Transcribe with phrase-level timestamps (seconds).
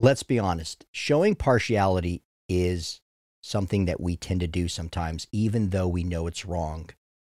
[0.00, 3.00] let's be honest, showing partiality is
[3.42, 6.90] something that we tend to do sometimes, even though we know it's wrong.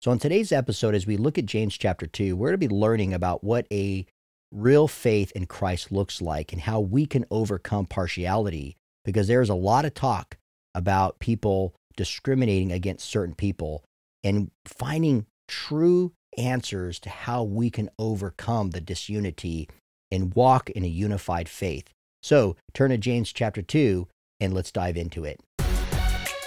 [0.01, 2.75] So, in today's episode, as we look at James chapter 2, we're going to be
[2.75, 4.07] learning about what a
[4.53, 9.55] real faith in Christ looks like and how we can overcome partiality because there's a
[9.55, 10.37] lot of talk
[10.75, 13.83] about people discriminating against certain people
[14.23, 19.69] and finding true answers to how we can overcome the disunity
[20.11, 21.93] and walk in a unified faith.
[22.27, 24.09] So turn to James chapter 2
[24.41, 25.39] and let's dive into it.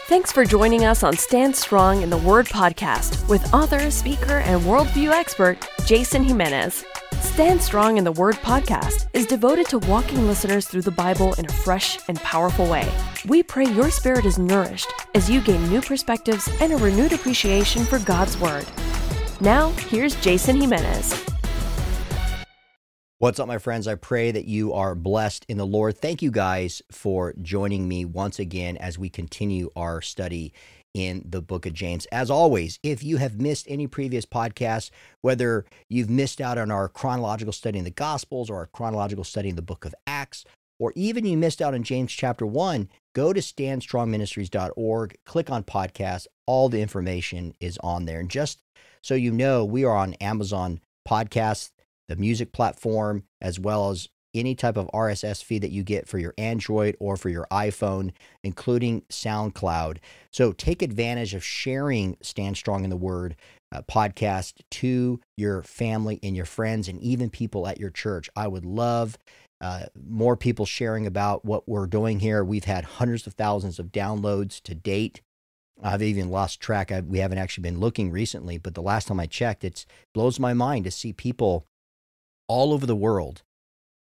[0.10, 4.62] Thanks for joining us on Stand Strong in the Word podcast with author, speaker, and
[4.64, 6.84] worldview expert Jason Jimenez.
[7.22, 11.46] Stand Strong in the Word podcast is devoted to walking listeners through the Bible in
[11.46, 12.92] a fresh and powerful way.
[13.26, 17.86] We pray your spirit is nourished as you gain new perspectives and a renewed appreciation
[17.86, 18.66] for God's Word.
[19.40, 21.39] Now, here's Jason Jimenez.
[23.22, 23.86] What's up, my friends?
[23.86, 25.98] I pray that you are blessed in the Lord.
[25.98, 30.54] Thank you guys for joining me once again as we continue our study
[30.94, 32.06] in the book of James.
[32.14, 34.90] As always, if you have missed any previous podcasts,
[35.20, 39.50] whether you've missed out on our chronological study in the Gospels or our chronological study
[39.50, 40.46] in the book of Acts,
[40.80, 46.28] or even you missed out on James chapter 1, go to standstrongministries.org, click on podcast.
[46.46, 48.22] All the information is on there.
[48.22, 48.62] And just
[49.02, 51.72] so you know, we are on Amazon Podcasts
[52.10, 56.20] the music platform, as well as any type of RSS feed that you get for
[56.20, 58.12] your Android or for your iPhone,
[58.44, 59.98] including SoundCloud.
[60.32, 63.36] So take advantage of sharing Stand Strong in the Word
[63.72, 68.30] uh, podcast to your family and your friends and even people at your church.
[68.36, 69.18] I would love
[69.62, 72.44] uh, more people sharing about what we're doing here.
[72.44, 75.22] We've had hundreds of thousands of downloads to date.
[75.82, 76.92] I've even lost track.
[76.92, 80.40] I, we haven't actually been looking recently, but the last time I checked, it blows
[80.40, 81.66] my mind to see people
[82.50, 83.44] all over the world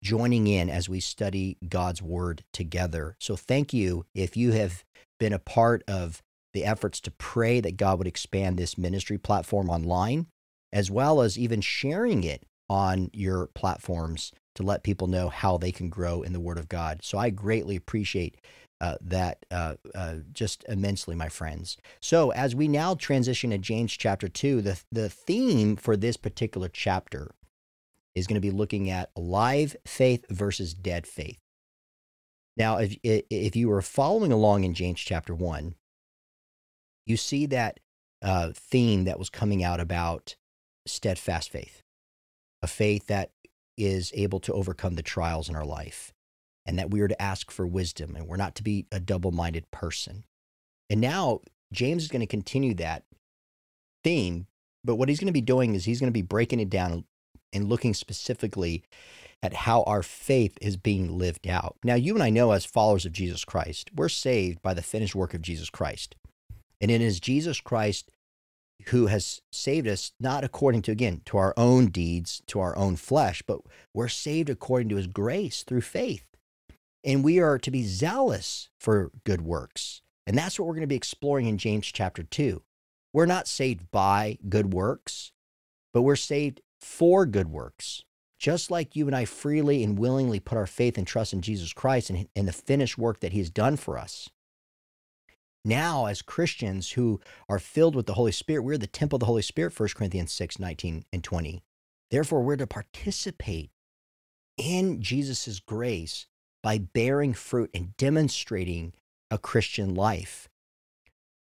[0.02, 3.18] joining in as we study God's word together.
[3.20, 4.86] So thank you if you have
[5.20, 6.22] been a part of
[6.54, 10.28] the efforts to pray that God would expand this ministry platform online,
[10.72, 15.72] as well as even sharing it on your platforms to let people know how they
[15.72, 17.00] can grow in the Word of God.
[17.04, 18.38] So I greatly appreciate
[18.80, 21.78] uh, that uh, uh, just immensely, my friends.
[22.02, 26.70] So as we now transition to James chapter 2, the, the theme for this particular
[26.70, 27.32] chapter
[28.16, 31.38] is going to be looking at live faith versus dead faith.
[32.58, 35.76] Now, if, if you were following along in James chapter 1,
[37.06, 37.80] you see that
[38.22, 40.36] uh, theme that was coming out about
[40.88, 41.84] steadfast faith,
[42.62, 43.32] a faith that
[43.78, 46.14] is able to overcome the trials in our life,
[46.66, 49.32] and that we are to ask for wisdom, and we're not to be a double
[49.32, 50.24] minded person.
[50.90, 51.42] And now
[51.74, 53.04] James is going to continue that
[54.04, 54.48] theme,
[54.84, 57.04] but what he's going to be doing is he's going to be breaking it down
[57.56, 58.84] and looking specifically
[59.42, 61.78] at how our faith is being lived out.
[61.84, 65.16] Now, you and I know as followers of Jesus Christ, we're saved by the finished
[65.16, 66.16] work of Jesus Christ.
[66.82, 68.12] And it is Jesus Christ
[68.88, 72.96] who has saved us, not according to, again, to our own deeds, to our own
[72.96, 73.62] flesh, but
[73.94, 76.26] we're saved according to his grace through faith.
[77.04, 80.02] And we are to be zealous for good works.
[80.28, 82.62] And that's what we're going to be exploring in James chapter 2.
[83.14, 85.32] We're not saved by good works,
[85.94, 88.04] but we're saved for good works.
[88.38, 91.74] Just like you and I freely and willingly put our faith and trust in Jesus
[91.74, 94.30] Christ and, and the finished work that he has done for us.
[95.66, 97.20] Now, as Christians who
[97.50, 100.32] are filled with the Holy Spirit, we're the temple of the Holy Spirit, 1 Corinthians
[100.32, 101.64] 6, 19 and 20.
[102.12, 103.72] Therefore, we're to participate
[104.58, 106.28] in Jesus' grace
[106.62, 108.94] by bearing fruit and demonstrating
[109.32, 110.48] a Christian life.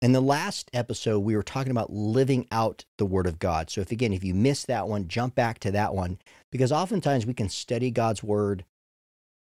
[0.05, 3.71] In the last episode, we were talking about living out the Word of God.
[3.71, 6.19] So, if again, if you missed that one, jump back to that one
[6.53, 8.67] because oftentimes we can study God's Word,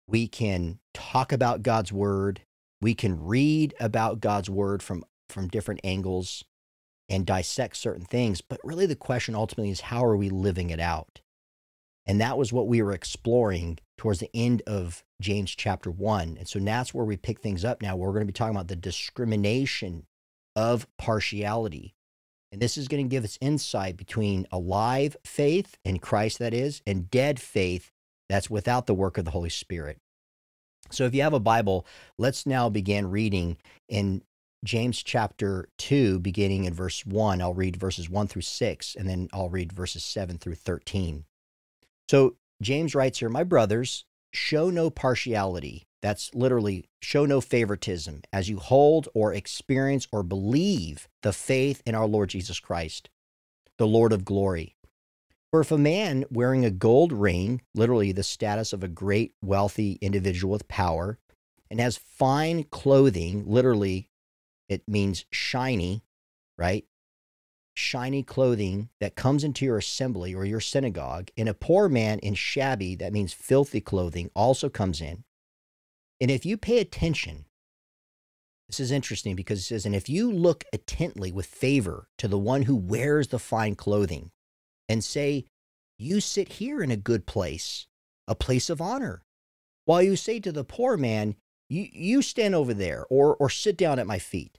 [0.09, 2.41] we can talk about God's Word,
[2.81, 6.43] we can read about God's Word from, from different angles
[7.09, 8.41] and dissect certain things.
[8.41, 11.21] But really, the question ultimately is how are we living it out?
[12.06, 16.34] And that was what we were exploring towards the end of James chapter one.
[16.39, 17.95] And so that's where we pick things up now.
[17.95, 20.07] We're going to be talking about the discrimination
[20.57, 21.95] of partiality.
[22.53, 26.83] And this is going to give us insight between alive faith in Christ, that is,
[26.87, 27.93] and dead faith
[28.29, 29.99] that's without the work of the Holy Spirit.
[30.91, 31.87] So if you have a Bible,
[32.19, 33.57] let's now begin reading
[33.89, 34.23] in
[34.65, 37.41] James chapter 2, beginning in verse 1.
[37.41, 41.25] I'll read verses 1 through 6, and then I'll read verses 7 through 13.
[42.09, 48.49] So James writes here, My brothers, show no partiality that's literally show no favoritism as
[48.49, 53.11] you hold or experience or believe the faith in our Lord Jesus Christ,
[53.77, 54.77] the Lord of glory.
[55.51, 59.99] For if a man wearing a gold ring, literally the status of a great wealthy
[60.01, 61.19] individual with power,
[61.71, 64.11] and has fine clothing, literally
[64.69, 66.03] it means shiny,
[66.57, 66.85] right?
[67.75, 72.35] Shiny clothing that comes into your assembly or your synagogue, and a poor man in
[72.35, 75.25] shabby, that means filthy clothing, also comes in.
[76.21, 77.47] And if you pay attention,
[78.69, 82.39] this is interesting because it says, and if you look attentively with favor to the
[82.39, 84.31] one who wears the fine clothing,
[84.91, 85.45] and say,
[85.99, 87.87] You sit here in a good place,
[88.27, 89.22] a place of honor.
[89.84, 91.37] While you say to the poor man,
[91.69, 94.59] You, you stand over there, or, or sit down at my feet.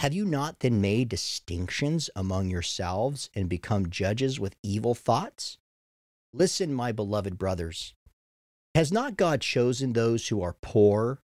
[0.00, 5.56] Have you not then made distinctions among yourselves and become judges with evil thoughts?
[6.34, 7.94] Listen, my beloved brothers.
[8.76, 11.22] Has not God chosen those who are poor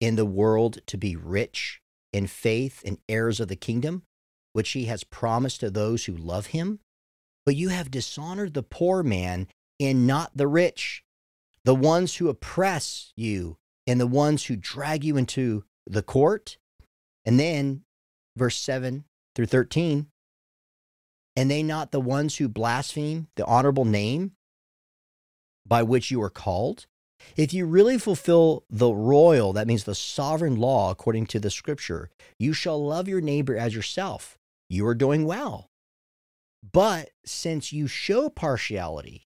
[0.00, 1.80] in the world to be rich
[2.12, 4.04] in faith and heirs of the kingdom,
[4.52, 6.78] which he has promised to those who love him?
[7.44, 9.48] But you have dishonored the poor man
[9.80, 11.02] and not the rich,
[11.64, 13.56] the ones who oppress you
[13.88, 16.58] and the ones who drag you into the court.
[17.24, 17.82] And then,
[18.36, 19.02] verse 7
[19.34, 20.06] through 13,
[21.34, 24.36] and they not the ones who blaspheme the honorable name
[25.66, 26.86] by which you are called?
[27.36, 32.10] If you really fulfill the royal, that means the sovereign law according to the scripture,
[32.38, 34.36] you shall love your neighbor as yourself.
[34.68, 35.70] You are doing well.
[36.72, 39.26] But since you show partiality,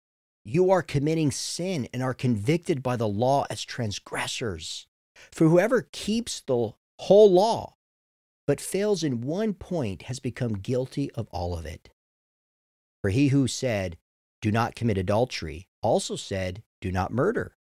[0.43, 4.87] you are committing sin and are convicted by the law as transgressors.
[5.31, 7.75] For whoever keeps the whole law
[8.47, 11.91] but fails in one point has become guilty of all of it.
[13.03, 13.97] For he who said,
[14.41, 17.55] Do not commit adultery, also said, Do not murder.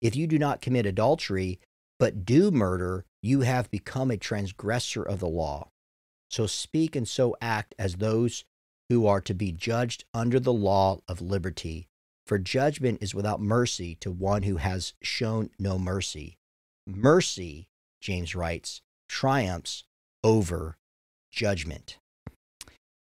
[0.00, 1.60] If you do not commit adultery,
[1.98, 5.70] but do murder, you have become a transgressor of the law.
[6.28, 8.44] So speak and so act as those
[8.88, 11.88] who are to be judged under the law of liberty.
[12.26, 16.38] For judgment is without mercy to one who has shown no mercy.
[16.86, 17.68] Mercy,
[18.00, 19.84] James writes, triumphs
[20.22, 20.76] over
[21.30, 21.98] judgment.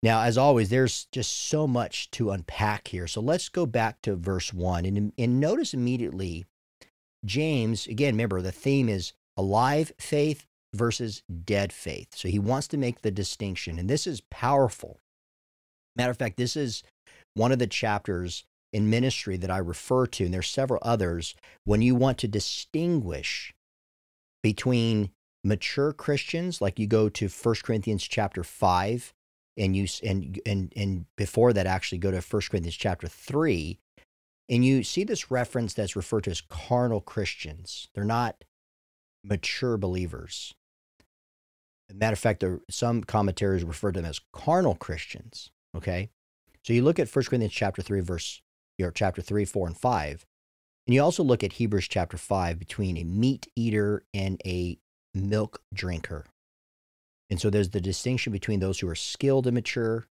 [0.08, 3.08] Now, as always, there's just so much to unpack here.
[3.08, 6.46] So let's go back to verse 1 and, and notice immediately
[7.26, 12.16] James, again, remember the theme is alive faith versus dead faith.
[12.16, 13.78] So he wants to make the distinction.
[13.78, 15.02] And this is powerful
[15.98, 16.84] Matter of fact, this is
[17.34, 21.34] one of the chapters in ministry that I refer to, and there's several others,
[21.66, 23.54] when you want to distinguish
[24.44, 25.10] between
[25.44, 29.14] mature Christians, like you go to 1 Corinthians chapter 5,
[29.58, 33.80] and you and and and before that actually go to 1 Corinthians chapter 3,
[34.50, 37.90] and you see this reference that's referred to as carnal Christians.
[37.94, 38.44] They're not
[39.24, 40.54] mature believers.
[41.94, 45.50] matter of fact, there, some commentaries refer to them as carnal Christians.
[45.76, 46.10] Okay.
[46.64, 48.42] So you look at 1 Corinthians chapter 3, verse,
[48.82, 50.26] or chapter 3, 4, and 5.
[50.86, 54.78] And you also look at Hebrews chapter 5 between a meat eater and a
[55.14, 56.26] milk drinker.
[57.30, 60.08] And so there's the distinction between those who are skilled and mature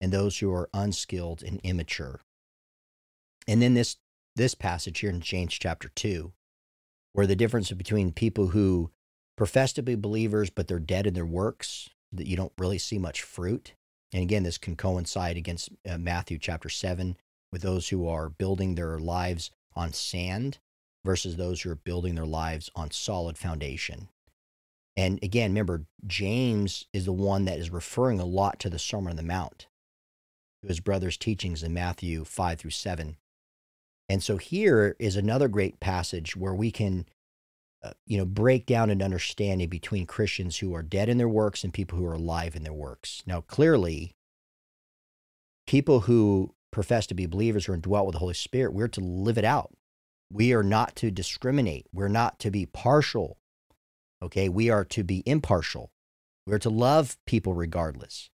[0.00, 2.20] and those who are unskilled and immature.
[3.46, 3.96] And then this
[4.34, 6.32] this passage here in James chapter 2,
[7.14, 8.90] where the difference between people who
[9.36, 12.98] profess to be believers but they're dead in their works, that you don't really see
[12.98, 13.72] much fruit,
[14.12, 17.16] and again, this can coincide against uh, Matthew chapter 7
[17.52, 20.58] with those who are building their lives on sand
[21.04, 24.08] versus those who are building their lives on solid foundation.
[24.96, 29.10] And again, remember, James is the one that is referring a lot to the Sermon
[29.10, 29.66] on the Mount,
[30.62, 33.16] to his brother's teachings in Matthew 5 through 7.
[34.08, 37.06] And so here is another great passage where we can
[37.86, 41.62] uh, you know, break down an understanding between Christians who are dead in their works
[41.62, 43.22] and people who are alive in their works.
[43.26, 44.14] Now, clearly,
[45.66, 49.38] people who profess to be believers or indwelt with the Holy Spirit, we're to live
[49.38, 49.72] it out.
[50.32, 51.86] We are not to discriminate.
[51.92, 53.38] We're not to be partial.
[54.22, 54.48] Okay.
[54.48, 55.90] We are to be impartial.
[56.46, 58.30] We're to love people regardless.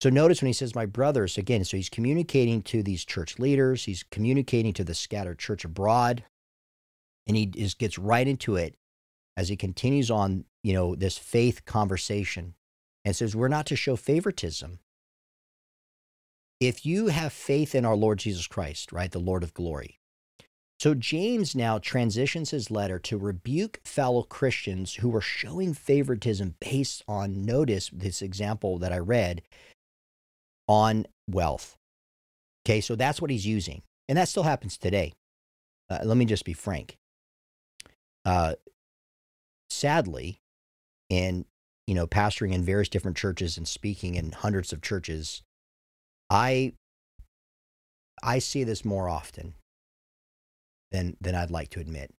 [0.00, 3.84] So notice when he says, my brothers, again, so he's communicating to these church leaders,
[3.84, 6.22] he's communicating to the scattered church abroad,
[7.26, 8.76] and he just gets right into it
[9.36, 12.54] as he continues on, you know, this faith conversation
[13.04, 14.78] and says, We're not to show favoritism.
[16.60, 19.98] If you have faith in our Lord Jesus Christ, right, the Lord of glory.
[20.78, 27.02] So James now transitions his letter to rebuke fellow Christians who were showing favoritism based
[27.08, 29.42] on, notice this example that I read,
[30.68, 31.76] on wealth.
[32.64, 33.82] Okay, so that's what he's using.
[34.08, 35.14] And that still happens today.
[35.90, 36.96] Uh, let me just be frank.
[38.24, 38.54] Uh,
[39.70, 40.38] sadly,
[41.08, 41.44] in
[41.86, 45.42] you know pastoring in various different churches and speaking in hundreds of churches,
[46.30, 46.74] I
[48.22, 49.54] I see this more often
[50.90, 52.12] than than I'd like to admit.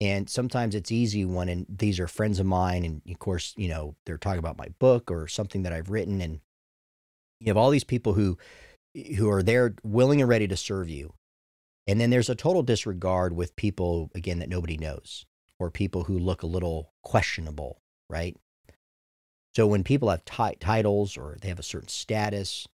[0.00, 3.68] And sometimes it's easy when and these are friends of mine, and of course, you
[3.68, 6.40] know, they're talking about my book or something that I've written, and
[7.40, 8.36] you have all these people who
[9.16, 11.14] who are there willing and ready to serve you.
[11.86, 15.24] And then there's a total disregard with people again that nobody knows
[15.58, 18.36] or people who look a little questionable, right?
[19.54, 22.66] So when people have t- titles or they have a certain status,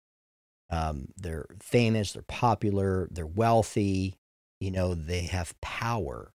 [0.71, 4.17] um, they're famous, they're popular, they're wealthy,
[4.63, 6.33] you know, they have power.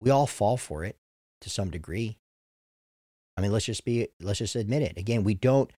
[0.00, 0.96] We all fall for it
[1.40, 2.18] to some degree.
[3.36, 4.96] I mean, let's just be, let's just admit it.
[4.96, 5.68] Again, we don't,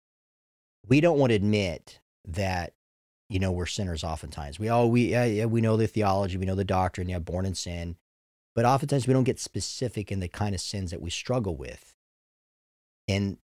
[0.87, 2.75] we don't want to admit that,
[3.31, 4.59] you know, we're sinners oftentimes.
[4.59, 7.55] We all, we, uh, we know the theology, we know the doctrine, yeah, born in
[7.55, 7.97] sin,
[8.55, 11.97] but oftentimes we don't get specific in the kind of sins that we struggle with.
[13.09, 13.39] And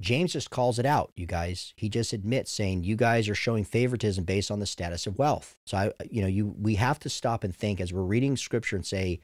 [0.00, 1.72] James just calls it out, you guys.
[1.76, 5.56] He just admits saying you guys are showing favoritism based on the status of wealth.
[5.66, 8.76] So I you know, you we have to stop and think as we're reading scripture
[8.76, 9.20] and say,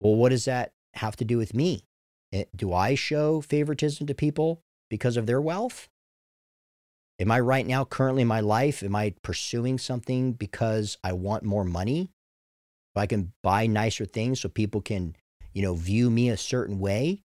[0.00, 1.84] well, what does that have to do with me?
[2.32, 5.88] Eh, do I show favoritism to people because of their wealth?
[7.18, 11.44] Am I right now currently in my life am I pursuing something because I want
[11.44, 12.10] more money?
[12.94, 15.16] If I can buy nicer things so people can,
[15.52, 17.22] you know, view me a certain way,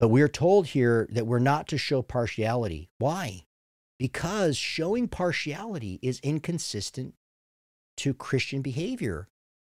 [0.00, 2.88] but we're told here that we're not to show partiality.
[2.98, 3.44] Why?
[3.98, 7.14] Because showing partiality is inconsistent
[7.98, 9.28] to Christian behavior.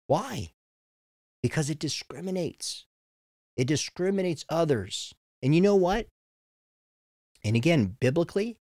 [0.07, 0.51] Why?
[1.43, 2.85] Because it discriminates.
[3.55, 5.13] It discriminates others.
[5.43, 6.07] And you know what?
[7.43, 8.57] And again, biblically,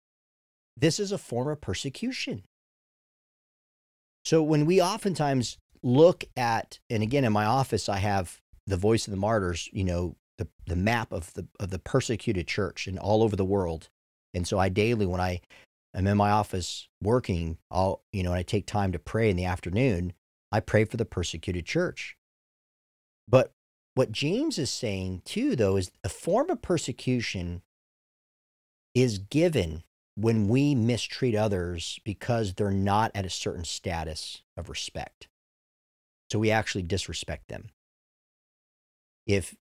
[0.78, 2.44] this is a form of persecution.
[4.24, 9.08] So when we oftentimes look at, and again, in my office, I have the voice
[9.08, 12.98] of the martyrs, you know, the, the map of the of the persecuted church and
[12.98, 13.90] all over the world.
[14.34, 15.42] And so I daily, when I
[15.94, 19.36] am in my office working, I'll you know, and I take time to pray in
[19.36, 20.14] the afternoon.
[20.52, 22.18] I pray for the persecuted church.
[23.28, 23.52] But
[23.94, 27.62] what James is saying too, though, is a form of persecution
[28.96, 29.84] is given
[30.16, 35.28] when we mistreat others because they're not at a certain status of respect.
[36.32, 37.70] So we actually disrespect them.
[39.28, 39.56] If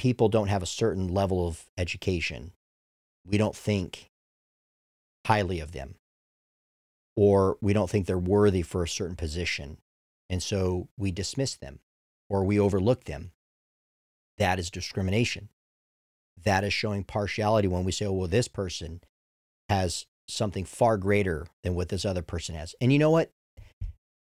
[0.00, 2.52] people don't have a certain level of education.
[3.26, 4.08] We don't think
[5.26, 5.96] highly of them,
[7.16, 9.76] or we don't think they're worthy for a certain position.
[10.30, 11.80] And so we dismiss them
[12.30, 13.32] or we overlook them.
[14.38, 15.50] That is discrimination.
[16.44, 19.02] That is showing partiality when we say, oh, well, this person
[19.68, 22.74] has something far greater than what this other person has.
[22.80, 23.32] And you know what?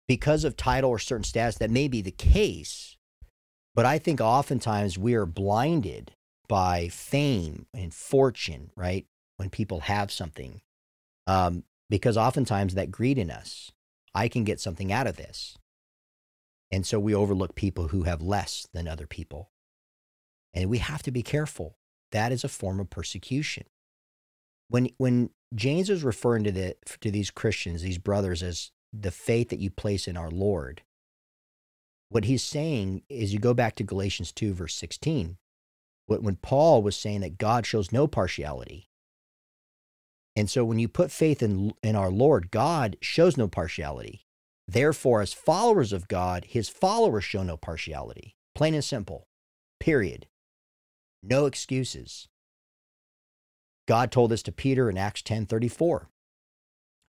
[0.09, 2.97] Because of title or certain status, that may be the case.
[3.79, 6.11] But I think oftentimes we are blinded
[6.49, 9.07] by fame and fortune, right?
[9.37, 10.63] When people have something,
[11.29, 13.71] um, because oftentimes that greed in us,
[14.17, 15.57] I can get something out of this.
[16.73, 19.53] And so we overlook people who have less than other people.
[20.53, 21.77] And we have to be careful.
[22.11, 23.67] That is a form of persecution.
[24.69, 29.51] When, when James is referring to, the, to these Christians, these brothers, as the faith
[29.51, 30.83] that you place in our Lord,
[32.09, 35.37] what he's saying is you go back to Galatians 2, verse 16,
[36.07, 38.89] when Paul was saying that God shows no partiality.
[40.35, 44.23] And so when you put faith in, in our Lord, God shows no partiality.
[44.67, 48.37] Therefore, as followers of God, his followers show no partiality.
[48.55, 49.27] Plain and simple.
[49.81, 50.27] Period.
[51.23, 52.29] No excuses.
[53.87, 56.09] God told this to Peter in Acts 10 34.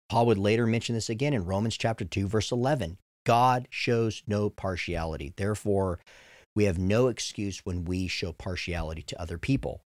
[0.08, 2.96] Paul would later mention this again in Romans chapter 2, verse 11.
[3.28, 5.34] God shows no partiality.
[5.36, 6.00] Therefore,
[6.56, 9.82] we have no excuse when we show partiality to other people.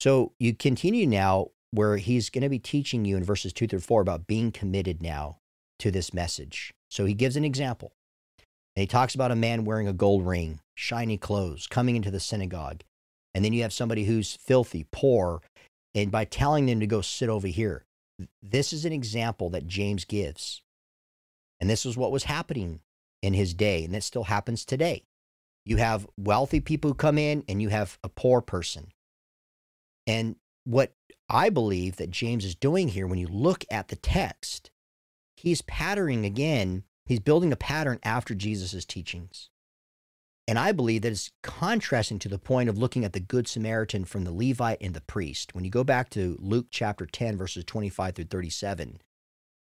[0.00, 3.80] So you continue now where he's going to be teaching you in verses two through
[3.80, 5.36] four about being committed now
[5.80, 6.72] to this message.
[6.90, 7.92] So he gives an example.
[8.74, 12.20] And he talks about a man wearing a gold ring, shiny clothes, coming into the
[12.20, 12.80] synagogue.
[13.34, 15.42] And then you have somebody who's filthy, poor,
[15.94, 17.84] and by telling them to go sit over here.
[18.42, 20.62] This is an example that James gives
[21.60, 22.80] and this is what was happening
[23.22, 25.04] in his day, and it still happens today.
[25.64, 28.92] You have wealthy people who come in, and you have a poor person.
[30.06, 30.94] And what
[31.28, 34.70] I believe that James is doing here, when you look at the text,
[35.36, 39.50] he's patterning again, he's building a pattern after Jesus' teachings.
[40.48, 44.04] And I believe that it's contrasting to the point of looking at the Good Samaritan
[44.04, 45.54] from the Levite and the priest.
[45.54, 49.00] When you go back to Luke chapter 10, verses 25 through 37,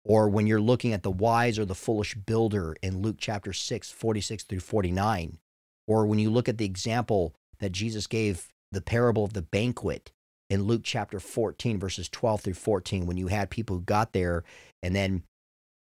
[0.05, 3.91] or when you're looking at the wise or the foolish builder in Luke chapter 6,
[3.91, 5.39] 46 through 49,
[5.87, 10.11] or when you look at the example that Jesus gave, the parable of the banquet
[10.49, 14.43] in Luke chapter 14, verses 12 through 14, when you had people who got there
[14.83, 15.23] and then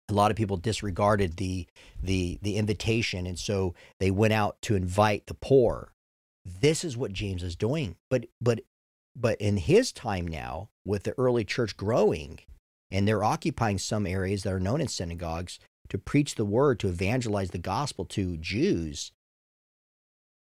[0.08, 1.66] a lot of people disregarded the
[2.02, 5.92] the the invitation and so they went out to invite the poor.
[6.44, 8.60] This is what james is doing but but
[9.16, 12.40] but in his time now with the early church growing
[12.92, 15.58] and they're occupying some areas that are known as synagogues
[15.88, 19.10] to preach the word to evangelize the gospel to jews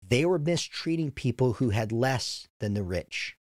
[0.05, 3.37] they were mistreating people who had less than the rich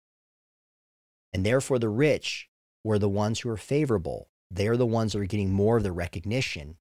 [1.33, 2.49] and therefore the rich
[2.83, 5.93] were the ones who were favorable they're the ones that are getting more of the
[5.93, 6.75] recognition.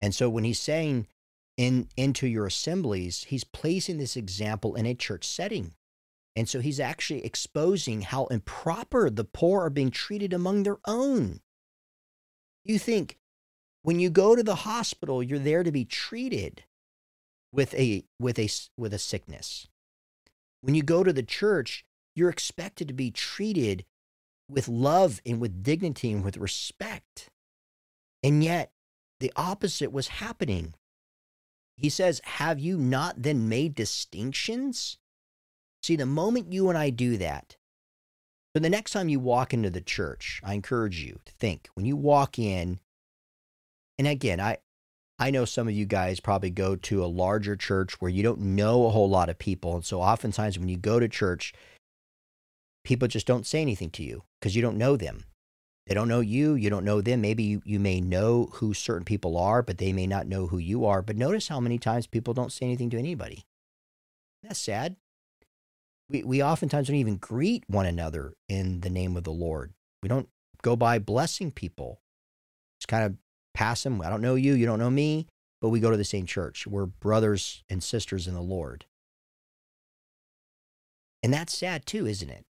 [0.00, 1.08] And so when he's saying
[1.56, 5.74] in into your assemblies, he's placing this example in a church setting.
[6.36, 11.40] And so he's actually exposing how improper the poor are being treated among their own.
[12.64, 13.18] You think
[13.82, 16.64] when you go to the hospital, you're there to be treated
[17.52, 19.68] with a with a with a sickness.
[20.60, 21.84] When you go to the church,
[22.16, 23.84] you're expected to be treated
[24.48, 27.28] with love and with dignity and with respect.
[28.22, 28.72] And yet,
[29.20, 30.74] the opposite was happening.
[31.76, 34.98] He says, Have you not then made distinctions?
[35.84, 37.58] See, the moment you and I do that,
[38.56, 41.84] so the next time you walk into the church, I encourage you to think when
[41.84, 42.80] you walk in,
[43.98, 44.56] and again, I,
[45.18, 48.40] I know some of you guys probably go to a larger church where you don't
[48.40, 49.74] know a whole lot of people.
[49.74, 51.52] And so oftentimes when you go to church,
[52.82, 55.24] people just don't say anything to you because you don't know them.
[55.86, 56.54] They don't know you.
[56.54, 57.20] You don't know them.
[57.20, 60.56] Maybe you, you may know who certain people are, but they may not know who
[60.56, 61.02] you are.
[61.02, 63.44] But notice how many times people don't say anything to anybody.
[64.42, 64.96] That's sad.
[66.08, 69.72] We, we oftentimes don't even greet one another in the name of the Lord.
[70.02, 70.28] We don't
[70.62, 72.00] go by blessing people.
[72.78, 73.16] Just kind of
[73.54, 74.02] pass them.
[74.02, 74.54] I don't know you.
[74.54, 75.28] You don't know me.
[75.60, 76.66] But we go to the same church.
[76.66, 78.84] We're brothers and sisters in the Lord.
[81.22, 82.44] And that's sad too, isn't it?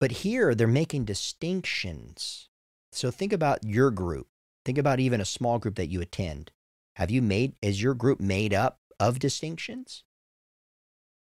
[0.00, 2.48] But here they're making distinctions.
[2.90, 4.28] So think about your group.
[4.64, 6.52] Think about even a small group that you attend.
[6.96, 10.04] Have you made, is your group made up of distinctions?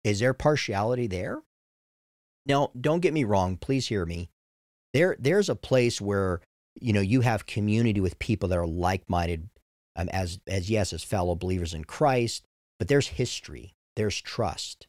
[0.04, 1.42] Is there partiality there?
[2.46, 3.56] Now, don't get me wrong.
[3.56, 4.30] Please hear me.
[4.94, 6.40] There, there's a place where,
[6.80, 9.48] you know, you have community with people that are like-minded
[9.96, 12.46] um, as, as yes, as fellow believers in Christ,
[12.78, 13.74] but there's history.
[13.96, 14.86] There's trust.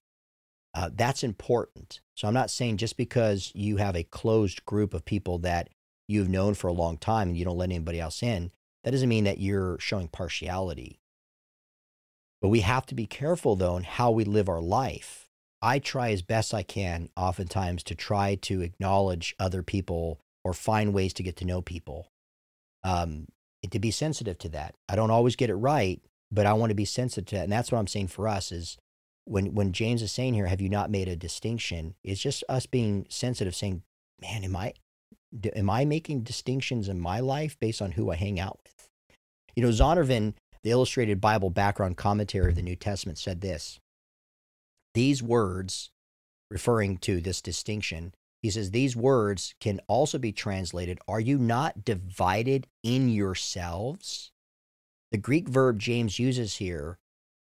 [0.73, 2.01] Uh, that's important.
[2.15, 5.69] So I'm not saying just because you have a closed group of people that
[6.07, 8.51] you've known for a long time and you don't let anybody else in,
[8.83, 10.99] that doesn't mean that you're showing partiality.
[12.41, 15.26] But we have to be careful, though, in how we live our life.
[15.61, 20.93] I try as best I can, oftentimes, to try to acknowledge other people or find
[20.93, 22.11] ways to get to know people.
[22.83, 23.27] Um,
[23.69, 24.75] to be sensitive to that.
[24.87, 25.99] I don't always get it right,
[26.31, 27.43] but I want to be sensitive to that.
[27.43, 28.77] And that's what I'm saying for us is
[29.25, 31.95] when when James is saying here, have you not made a distinction?
[32.03, 33.83] It's just us being sensitive, saying,
[34.21, 34.73] man, am I
[35.55, 38.89] am I making distinctions in my life based on who I hang out with?
[39.55, 43.79] You know, Zondervan, the Illustrated Bible Background Commentary of the New Testament, said this.
[44.97, 45.91] These words,
[46.49, 51.85] referring to this distinction, he says these words can also be translated, Are you not
[51.85, 54.31] divided in yourselves?
[55.11, 56.97] The Greek verb James uses here,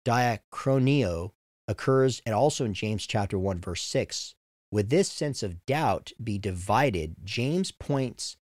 [0.05, 1.31] diachroneo,
[1.69, 4.35] occurs and also in James chapter 1 verse 6.
[4.69, 8.35] With this sense of doubt be divided, James points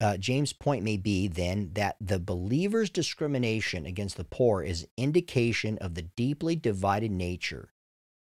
[0.00, 5.76] uh, James' point may be then that the believer's discrimination against the poor is indication
[5.76, 7.74] of the deeply divided nature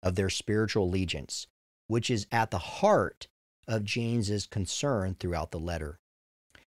[0.02, 1.46] of their spiritual allegiance,
[1.86, 3.28] which is at the heart
[3.68, 5.98] of James's concern throughout the letter.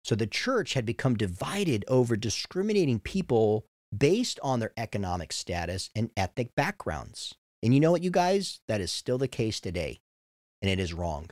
[0.04, 6.10] So the church had become divided over discriminating people based on their economic status and
[6.16, 7.34] ethnic backgrounds.
[7.62, 8.60] And you know what, you guys?
[8.68, 10.00] That is still the case today,
[10.62, 11.30] and it is wrong.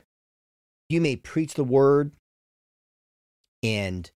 [0.89, 2.13] You may preach the word
[3.63, 4.11] and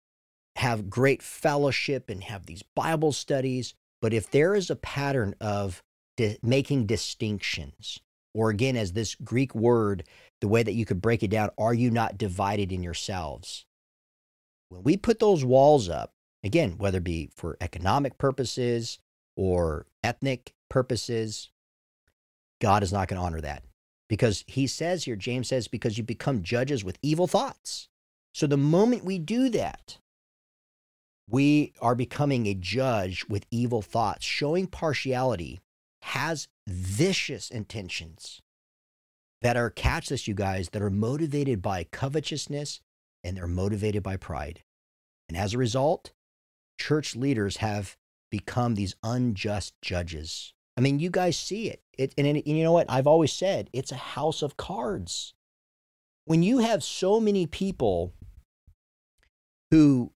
[0.57, 5.83] have great fellowship and have these Bible studies, but if there is a pattern of
[6.19, 8.01] di- making distinctions,
[8.35, 10.05] or again, as this Greek word,
[10.43, 13.65] the way that you could break it down, are you not divided in yourselves?
[14.69, 16.13] When we put those walls up,
[16.45, 18.99] again, whether it be for economic purposes
[19.37, 21.51] or ethnic purposes,
[22.61, 23.63] God is not going to honor that
[24.09, 27.89] because he says here, James says, because you become judges with evil thoughts.
[28.35, 29.99] So the moment we do that,
[31.31, 34.25] we are becoming a judge with evil thoughts.
[34.25, 35.61] Showing partiality
[36.03, 38.41] has vicious intentions
[39.43, 42.81] that are, catch this, you guys, that are motivated by covetousness
[43.25, 44.63] and they're motivated by pride.
[45.29, 46.13] And as a result,
[46.79, 47.97] church leaders have
[48.31, 50.55] become these unjust judges.
[50.77, 51.83] I mean, you guys see it.
[51.97, 52.87] it and, and you know what?
[52.89, 55.35] I've always said it's a house of cards.
[56.25, 58.13] when you have so many people
[59.71, 60.13] who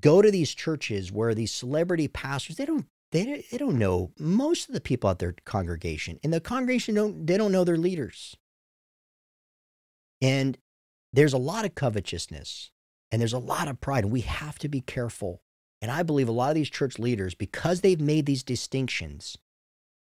[0.00, 4.68] go to these churches where these celebrity pastors they don't they, they don't know most
[4.68, 8.36] of the people at their congregation and the congregation don't they don't know their leaders.
[10.20, 10.58] And
[11.12, 12.70] there's a lot of covetousness
[13.12, 15.40] and there's a lot of pride and we have to be careful.
[15.82, 19.36] And i believe a lot of these church leaders because they've made these distinctions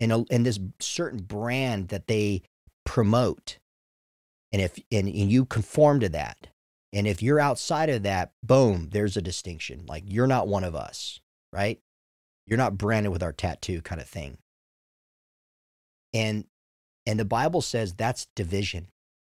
[0.01, 2.43] and, a, and this certain brand that they
[2.85, 3.59] promote
[4.53, 6.47] and if and, and you conform to that
[6.93, 9.85] and if you're outside of that boom there's a distinction.
[9.87, 11.21] Like you're not one of us
[11.53, 11.79] right
[12.47, 14.39] you're not branded with our tattoo kind of thing.
[16.15, 16.45] And
[17.05, 18.89] and the bible says that's division.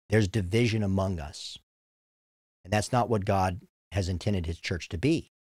[0.09, 1.57] There's division among us.
[2.63, 5.31] And that's not what god has intended his church to be.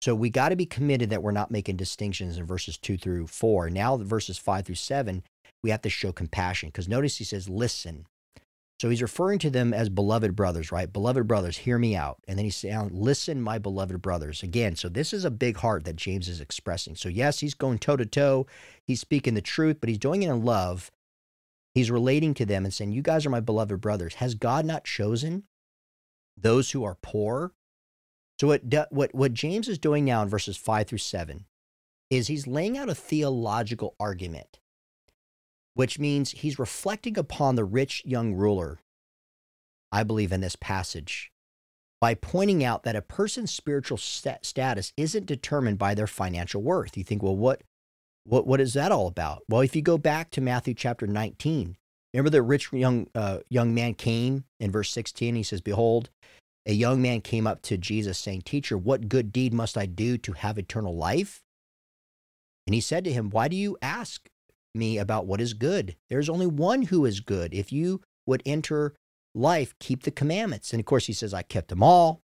[0.00, 3.26] So we got to be committed that we're not making distinctions in verses 2 through
[3.26, 5.22] 4 now verses 5 through 7
[5.62, 6.68] we have to show compassion.
[6.68, 8.06] Because notice he says listen
[8.80, 10.92] so he's referring to them as beloved brothers, right?
[10.92, 12.18] Beloved brothers, hear me out.
[12.26, 14.42] And then he's saying, listen, my beloved brothers.
[14.42, 16.96] Again, so this is a big heart that James is expressing.
[16.96, 18.46] So, yes, he's going toe to toe.
[18.84, 20.90] He's speaking the truth, but he's doing it in love.
[21.72, 24.14] He's relating to them and saying, You guys are my beloved brothers.
[24.14, 25.44] Has God not chosen
[26.36, 27.52] those who are poor?
[28.40, 31.46] So, what, what, what James is doing now in verses five through seven
[32.10, 34.58] is he's laying out a theological argument
[35.74, 38.80] which means he's reflecting upon the rich young ruler,
[39.92, 41.30] I believe, in this passage,
[42.00, 46.96] by pointing out that a person's spiritual st- status isn't determined by their financial worth.
[46.96, 47.62] You think, well, what,
[48.24, 49.42] what, what is that all about?
[49.48, 51.76] Well, if you go back to Matthew chapter 19,
[52.12, 55.34] remember the rich young, uh, young man came in verse 16?
[55.34, 56.10] He says, Behold,
[56.66, 60.16] a young man came up to Jesus saying, Teacher, what good deed must I do
[60.18, 61.42] to have eternal life?
[62.66, 64.28] And he said to him, Why do you ask
[64.74, 65.96] me about what is good.
[66.08, 67.54] There's only one who is good.
[67.54, 68.94] If you would enter
[69.34, 70.72] life, keep the commandments.
[70.72, 72.22] And of course, he says, I kept them all.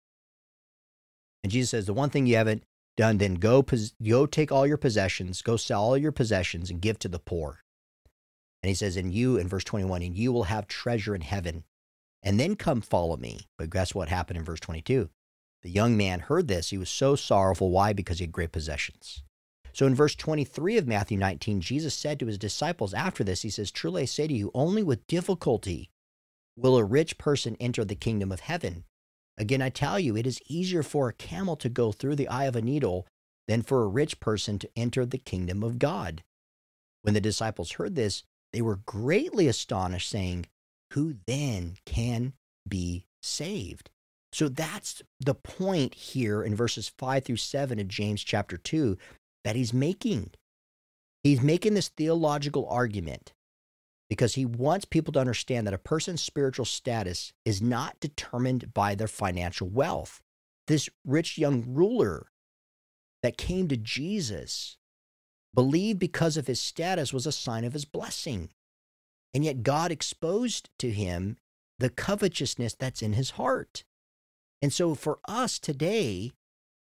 [1.42, 2.64] And Jesus says, The one thing you haven't
[2.96, 3.64] done, then go,
[4.02, 7.60] go take all your possessions, go sell all your possessions and give to the poor.
[8.62, 11.64] And he says, And you, in verse 21, and you will have treasure in heaven.
[12.22, 13.40] And then come follow me.
[13.58, 15.08] But guess what happened in verse 22?
[15.62, 16.70] The young man heard this.
[16.70, 17.70] He was so sorrowful.
[17.70, 17.92] Why?
[17.92, 19.22] Because he had great possessions.
[19.72, 23.50] So in verse 23 of Matthew 19, Jesus said to his disciples after this, He
[23.50, 25.90] says, Truly I say to you, only with difficulty
[26.56, 28.84] will a rich person enter the kingdom of heaven.
[29.38, 32.44] Again, I tell you, it is easier for a camel to go through the eye
[32.44, 33.06] of a needle
[33.48, 36.22] than for a rich person to enter the kingdom of God.
[37.02, 40.46] When the disciples heard this, they were greatly astonished, saying,
[40.92, 42.34] Who then can
[42.68, 43.90] be saved?
[44.32, 48.96] So that's the point here in verses 5 through 7 of James chapter 2
[49.44, 50.30] that he's making.
[51.22, 53.32] He's making this theological argument
[54.08, 58.94] because he wants people to understand that a person's spiritual status is not determined by
[58.94, 60.20] their financial wealth.
[60.66, 62.26] This rich young ruler
[63.22, 64.76] that came to Jesus
[65.54, 68.50] believed because of his status was a sign of his blessing.
[69.32, 71.36] And yet God exposed to him
[71.78, 73.84] the covetousness that's in his heart.
[74.62, 76.32] And so for us today,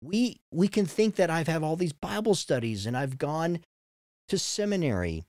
[0.05, 3.61] we we can think that I've have all these Bible studies and I've gone
[4.29, 5.25] to seminary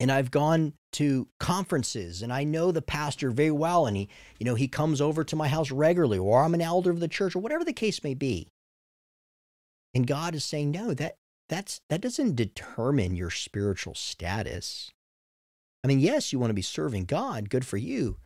[0.00, 4.44] and I've gone to conferences and I know the pastor very well and he you
[4.44, 7.36] know he comes over to my house regularly or I'm an elder of the church
[7.36, 8.48] or whatever the case may be.
[9.94, 11.16] And God is saying no that
[11.48, 14.90] that's that doesn't determine your spiritual status.
[15.84, 18.16] I mean, yes, you want to be serving God, good for you.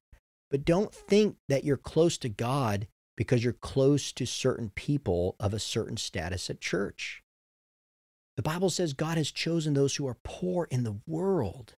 [0.50, 2.86] But don't think that you're close to God
[3.18, 7.24] because you're close to certain people of a certain status at church.
[8.36, 11.74] The Bible says God has chosen those who are poor in the world.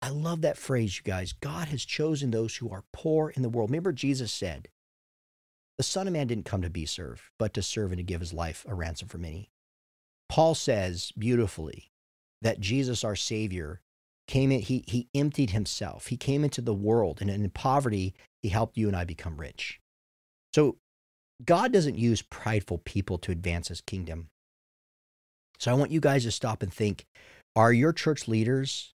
[0.00, 1.34] I love that phrase, you guys.
[1.34, 3.68] God has chosen those who are poor in the world.
[3.68, 4.68] Remember, Jesus said,
[5.76, 8.20] The Son of Man didn't come to be served, but to serve and to give
[8.20, 9.50] his life a ransom for many.
[10.30, 11.90] Paul says beautifully
[12.40, 13.82] that Jesus, our Savior,
[14.26, 16.06] came in, he, he emptied himself.
[16.06, 19.78] He came into the world, and in poverty, he helped you and I become rich.
[20.52, 20.78] So
[21.44, 24.28] God doesn't use prideful people to advance his kingdom.
[25.58, 27.06] So I want you guys to stop and think
[27.56, 28.94] are your church leaders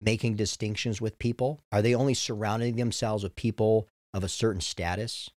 [0.00, 1.60] making distinctions with people?
[1.72, 5.30] Are they only surrounding themselves with people of a certain status?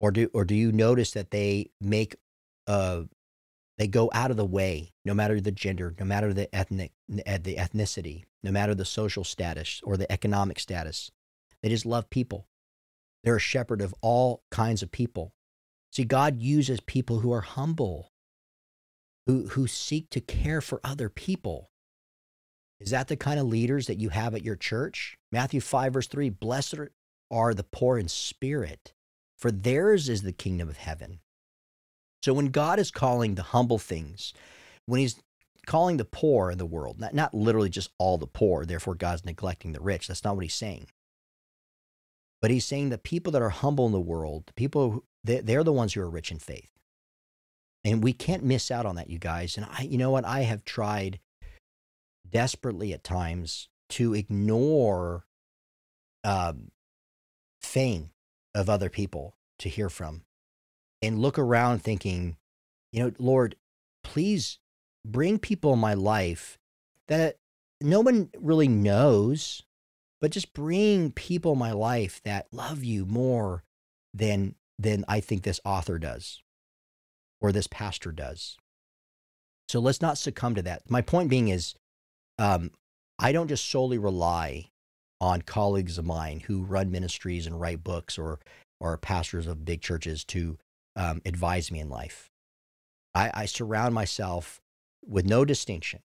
[0.00, 2.16] Or do or do you notice that they make
[2.66, 3.02] uh
[3.78, 7.22] they go out of the way, no matter the gender, no matter the ethnic the
[7.56, 11.10] ethnicity, no matter the social status or the economic status.
[11.62, 12.46] They just love people.
[13.22, 15.34] They're a shepherd of all kinds of people.
[15.92, 18.12] See, God uses people who are humble,
[19.26, 21.70] who, who seek to care for other people.
[22.78, 25.18] Is that the kind of leaders that you have at your church?
[25.30, 26.76] Matthew 5, verse 3 Blessed
[27.30, 28.94] are the poor in spirit,
[29.36, 31.20] for theirs is the kingdom of heaven.
[32.22, 34.32] So when God is calling the humble things,
[34.86, 35.20] when he's
[35.66, 39.24] calling the poor in the world, not, not literally just all the poor, therefore God's
[39.24, 40.08] neglecting the rich.
[40.08, 40.86] That's not what he's saying.
[42.40, 45.64] But he's saying that people that are humble in the world, the people they, they're
[45.64, 46.70] the ones who are rich in faith.
[47.84, 49.56] And we can't miss out on that, you guys.
[49.56, 50.24] And I, you know what?
[50.24, 51.18] I have tried
[52.28, 55.24] desperately at times to ignore
[56.24, 56.70] um,
[57.60, 58.10] fame
[58.54, 60.22] of other people to hear from
[61.02, 62.36] and look around thinking,
[62.92, 63.56] you know, Lord,
[64.02, 64.58] please
[65.04, 66.58] bring people in my life
[67.08, 67.36] that
[67.80, 69.62] no one really knows,
[70.20, 73.64] but just bring people in my life that love you more
[74.12, 76.42] than than I think this author does
[77.40, 78.56] or this pastor does.
[79.68, 80.82] So let's not succumb to that.
[80.88, 81.74] My point being is
[82.38, 82.70] um,
[83.18, 84.70] I don't just solely rely
[85.20, 88.40] on colleagues of mine who run ministries and write books or
[88.80, 90.56] or pastors of big churches to
[90.96, 92.30] um, advise me in life.
[93.14, 94.60] I, I surround myself
[95.06, 96.00] with no distinction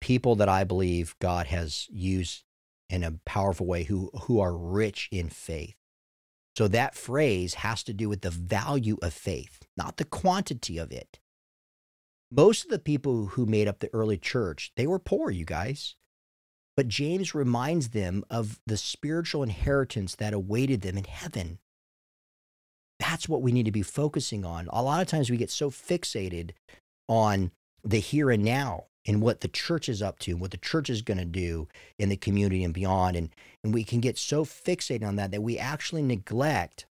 [0.00, 2.44] people that I believe God has used
[2.88, 5.74] in a powerful way who who are rich in faith.
[6.56, 10.90] So that phrase has to do with the value of faith, not the quantity of
[10.90, 11.18] it.
[12.30, 15.96] Most of the people who made up the early church, they were poor, you guys.
[16.76, 21.58] But James reminds them of the spiritual inheritance that awaited them in heaven.
[22.98, 24.68] That's what we need to be focusing on.
[24.70, 26.52] A lot of times we get so fixated
[27.08, 27.52] on
[27.84, 30.90] the here and now and what the church is up to, and what the church
[30.90, 33.16] is going to do in the community and beyond.
[33.16, 33.30] And,
[33.62, 36.86] and we can get so fixated on that that we actually neglect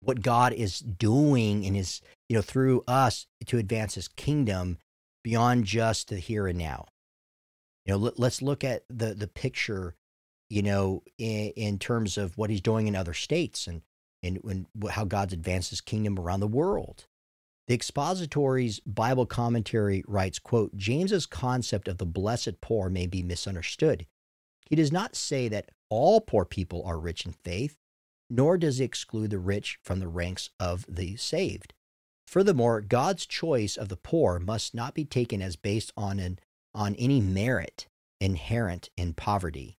[0.00, 4.78] what God is doing in his, you know, through us to advance his kingdom
[5.22, 6.86] beyond just the here and now.
[7.86, 9.94] You know, let, us look at the the picture,
[10.48, 13.82] you know, in, in terms of what he's doing in other states and
[14.22, 17.06] and, and how God's advanced his kingdom around the world.
[17.66, 24.06] The Expositor's Bible commentary writes, quote, James's concept of the blessed poor may be misunderstood.
[24.68, 27.78] He does not say that all poor people are rich in faith,
[28.28, 31.72] nor does he exclude the rich from the ranks of the saved.
[32.26, 36.38] Furthermore, God's choice of the poor must not be taken as based on an
[36.74, 37.86] on any merit
[38.20, 39.78] inherent in poverty.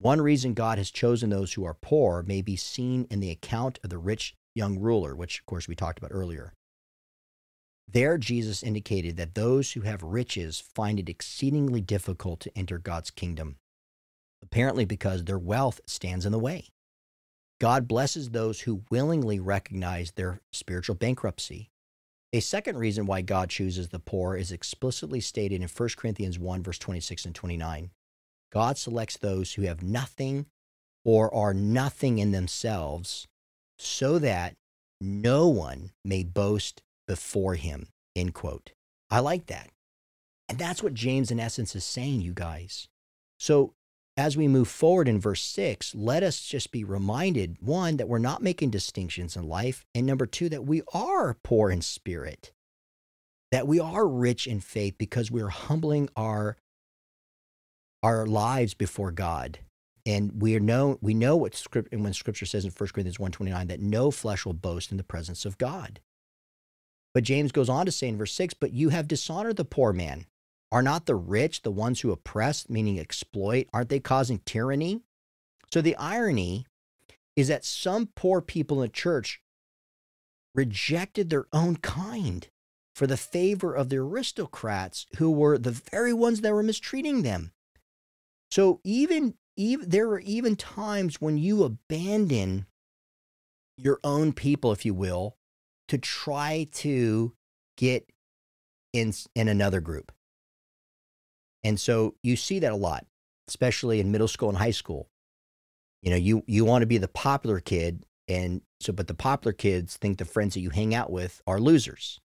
[0.00, 3.78] One reason God has chosen those who are poor may be seen in the account
[3.84, 6.52] of the rich young ruler, which, of course, we talked about earlier.
[7.86, 13.10] There, Jesus indicated that those who have riches find it exceedingly difficult to enter God's
[13.10, 13.56] kingdom,
[14.42, 16.68] apparently because their wealth stands in the way.
[17.60, 21.70] God blesses those who willingly recognize their spiritual bankruptcy
[22.34, 26.64] a second reason why God chooses the poor is explicitly stated in 1 Corinthians 1,
[26.64, 27.90] verse 26 and 29.
[28.52, 30.46] God selects those who have nothing
[31.04, 33.28] or are nothing in themselves
[33.78, 34.56] so that
[35.00, 37.88] no one may boast before him.
[38.16, 38.72] End quote.
[39.10, 39.70] I like that.
[40.48, 42.88] And that's what James, in essence, is saying, you guys.
[43.38, 43.74] So
[44.16, 48.18] as we move forward in verse six, let us just be reminded one, that we're
[48.18, 52.52] not making distinctions in life, and number two, that we are poor in spirit,
[53.50, 56.56] that we are rich in faith because we are humbling our,
[58.02, 59.58] our lives before God.
[60.06, 63.18] And we are know we know what script and when scripture says in 1 Corinthians
[63.18, 65.98] 129 that no flesh will boast in the presence of God.
[67.14, 69.92] But James goes on to say in verse 6, but you have dishonored the poor
[69.92, 70.26] man.
[70.72, 73.68] Are not the rich the ones who oppress, meaning exploit?
[73.72, 75.02] Aren't they causing tyranny?
[75.72, 76.66] So the irony
[77.36, 79.40] is that some poor people in the church
[80.54, 82.48] rejected their own kind
[82.94, 87.52] for the favor of the aristocrats who were the very ones that were mistreating them.
[88.50, 92.66] So even, even there are even times when you abandon
[93.76, 95.36] your own people, if you will,
[95.94, 97.34] to try to
[97.76, 98.10] get
[98.92, 100.12] in in another group.
[101.62, 103.06] And so you see that a lot,
[103.48, 105.08] especially in middle school and high school.
[106.02, 109.52] You know, you you want to be the popular kid and so but the popular
[109.52, 112.20] kids think the friends that you hang out with are losers.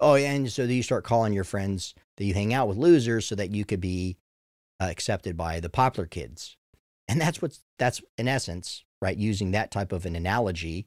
[0.00, 3.26] Oh, yeah, and so you start calling your friends that you hang out with losers
[3.26, 4.16] so that you could be
[4.80, 6.56] uh, accepted by the popular kids.
[7.06, 10.86] And that's what's that's in essence, right, using that type of an analogy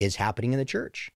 [0.00, 1.10] is happening in the church.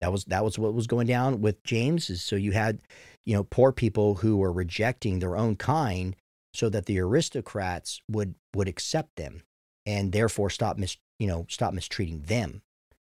[0.00, 2.22] That was that was what was going down with James.
[2.22, 2.80] So you had,
[3.26, 6.16] you know, poor people who were rejecting their own kind,
[6.54, 9.42] so that the aristocrats would would accept them,
[9.84, 12.62] and therefore stop mis you know stop mistreating them,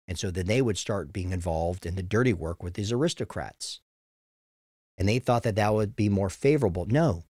[0.07, 3.81] and so then they would start being involved in the dirty work with these aristocrats.
[4.99, 6.85] And they thought that that would be more favorable.
[6.85, 7.25] No.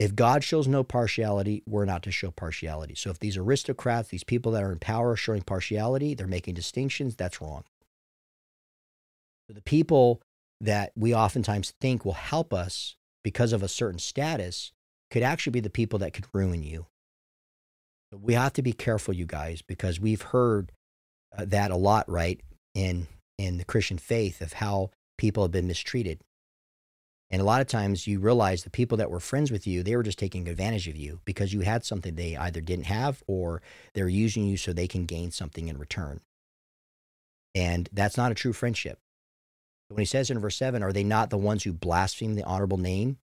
[0.00, 2.94] If God shows no partiality, we're not to show partiality.
[2.94, 6.54] So if these aristocrats, these people that are in power are showing partiality, they're making
[6.54, 7.64] distinctions, that's wrong.
[9.50, 10.22] The people
[10.62, 14.72] that we oftentimes think will help us because of a certain status
[15.10, 16.86] could actually be the people that could ruin you.
[18.10, 20.72] We have to be careful, you guys, because we've heard
[21.36, 22.40] uh, that a lot, right,
[22.74, 23.06] in
[23.38, 26.20] in the Christian faith of how people have been mistreated.
[27.30, 29.94] And a lot of times you realize the people that were friends with you, they
[29.94, 33.62] were just taking advantage of you because you had something they either didn't have or
[33.94, 36.20] they're using you so they can gain something in return.
[37.54, 38.98] And that's not a true friendship.
[39.88, 42.78] When he says in verse 7, are they not the ones who blaspheme the honorable
[42.78, 43.18] name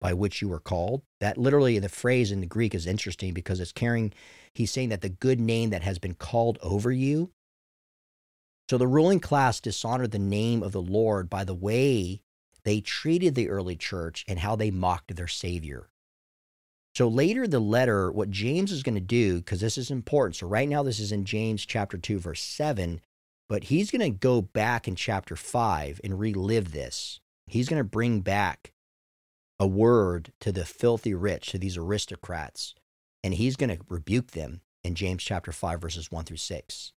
[0.00, 1.02] by which you were called?
[1.20, 4.12] That literally, the phrase in the Greek is interesting because it's carrying,
[4.54, 7.30] he's saying that the good name that has been called over you.
[8.68, 12.22] So the ruling class dishonored the name of the Lord by the way
[12.64, 15.88] they treated the early church and how they mocked their Savior.
[16.94, 20.36] So later, the letter, what James is going to do, because this is important.
[20.36, 23.00] So right now, this is in James chapter 2, verse 7.
[23.48, 27.20] But he's going to go back in chapter five and relive this.
[27.46, 28.72] He's going to bring back
[29.58, 32.74] a word to the filthy rich, to these aristocrats,
[33.24, 36.92] and he's going to rebuke them in James chapter 5, verses 1 through 6.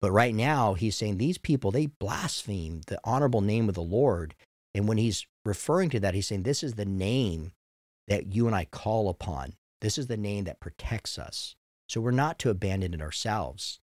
[0.00, 4.34] But right now, he's saying these people, they blaspheme the honorable name of the Lord.
[4.74, 7.52] And when he's referring to that, he's saying this is the name
[8.06, 9.54] that you and I call upon.
[9.80, 11.56] This is the name that protects us.
[11.88, 13.80] So we're not to abandon it ourselves.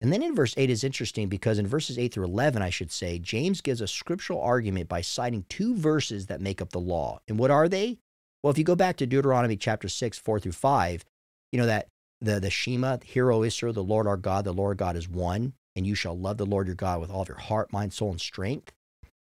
[0.00, 2.92] And then in verse 8 is interesting because in verses 8 through 11, I should
[2.92, 7.20] say, James gives a scriptural argument by citing two verses that make up the law.
[7.26, 7.98] And what are they?
[8.42, 11.04] Well, if you go back to Deuteronomy chapter 6, 4 through 5,
[11.52, 11.88] you know that
[12.20, 15.54] the, the Shema, Hear, O Israel, the Lord our God, the Lord God is one,
[15.74, 18.10] and you shall love the Lord your God with all of your heart, mind, soul,
[18.10, 18.72] and strength.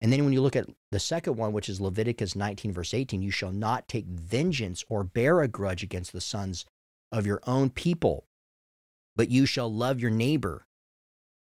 [0.01, 3.21] And then when you look at the second one, which is Leviticus 19, verse 18,
[3.21, 6.65] you shall not take vengeance or bear a grudge against the sons
[7.11, 8.25] of your own people,
[9.15, 10.65] but you shall love your neighbor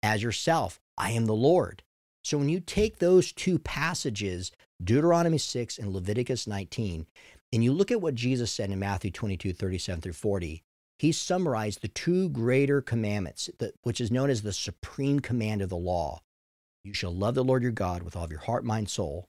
[0.03, 0.81] as yourself.
[0.97, 1.83] I am the Lord.
[2.23, 7.07] So when you take those two passages, Deuteronomy 6 and Leviticus 19,
[7.53, 10.62] and you look at what Jesus said in Matthew 22, 37 through 40,
[10.99, 13.51] he summarized the two greater commandments,
[13.83, 16.21] which is known as the supreme command of the law.
[16.85, 19.27] You shall love the Lord your God with all of your heart, mind, soul,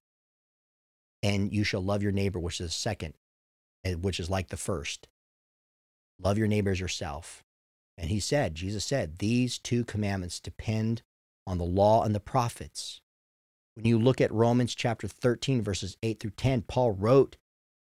[1.24, 3.14] and you shall love your neighbor, which is second,
[3.86, 5.08] eh, which is like the first.
[6.22, 7.44] Love your neighbor as yourself.
[7.98, 11.02] And he said, Jesus said, these two commandments depend
[11.48, 13.00] on the law and the prophets.
[13.76, 17.38] When you look at Romans chapter 13, verses 8 through 10, Paul wrote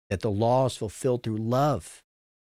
[0.10, 2.04] that the law is fulfilled through love.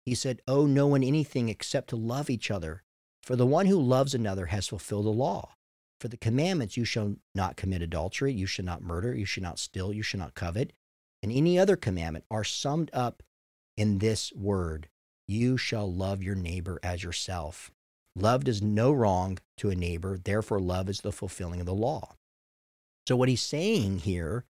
[0.06, 2.84] He said, Owe no one anything except to love each other.
[3.24, 5.54] For the one who loves another has fulfilled the law.
[6.00, 9.60] For the commandments, you shall not commit adultery, you shall not murder, you shall not
[9.60, 10.74] steal, you shall not covet,
[11.22, 13.22] and any other commandment are summed up
[13.76, 14.88] in this word
[15.30, 17.70] you shall love your neighbor as yourself.
[18.16, 22.16] Love does no wrong to a neighbor, therefore, love is the fulfilling of the law.
[23.08, 24.46] So, what he's saying here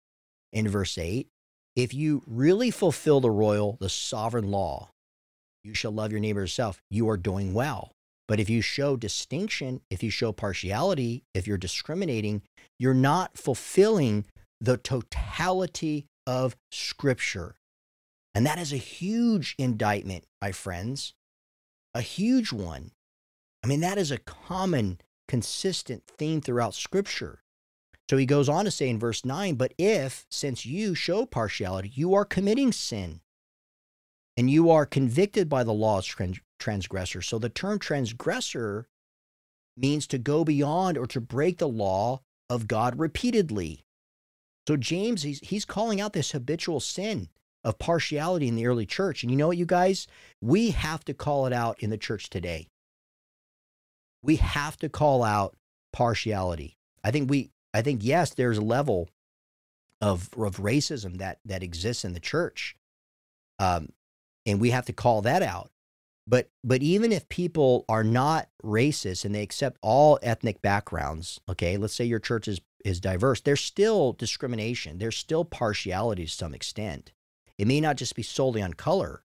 [0.54, 1.28] in verse 8
[1.76, 4.92] if you really fulfill the royal, the sovereign law,
[5.66, 7.92] you shall love your neighbor as yourself, you are doing well.
[8.30, 12.44] But if you show distinction, if you show partiality, if you're discriminating,
[12.78, 14.26] you're not fulfilling
[14.62, 17.56] the totality of Scripture.
[18.36, 21.16] And that is a huge indictment, my friends,
[21.96, 22.92] a huge one.
[23.64, 27.42] I mean, that is a common, consistent theme throughout Scripture.
[28.12, 31.92] So he goes on to say in verse 9, but if, since you show partiality,
[31.96, 33.22] you are committing sin
[34.40, 37.22] and you are convicted by the law as trans- transgressor.
[37.22, 38.88] So the term transgressor
[39.76, 43.84] means to go beyond or to break the law of God repeatedly.
[44.66, 47.28] So James, he's, he's calling out this habitual sin
[47.66, 49.24] of partiality in the early church.
[49.24, 50.08] And you know what, you guys?
[50.40, 52.70] We have to call it out in the church today.
[54.24, 55.58] We have to call out
[55.92, 56.78] partiality.
[57.04, 59.10] I think we, I think, yes, there's a level
[60.00, 62.78] of, of racism that, that exists in the church.
[63.60, 63.90] Um,
[64.50, 65.72] and we have to call that out.
[66.28, 71.78] But, but even if people are not racist and they accept all ethnic backgrounds, okay,
[71.78, 75.00] let's say your church is, is diverse, there's still discrimination.
[75.00, 77.14] There's still partiality to some extent.
[77.58, 79.24] It may not just be solely on color,